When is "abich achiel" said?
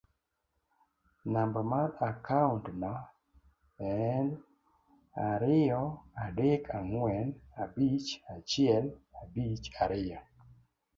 7.61-8.85